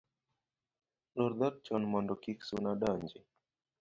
[1.15, 3.19] Lor dhoot chon mondo kik suna donji